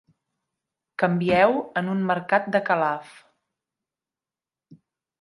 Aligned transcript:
Canvieu 1.03 1.53
en 1.83 1.93
un 1.97 2.03
mercat 2.13 2.51
de 2.57 2.65
Calaf. 2.73 3.15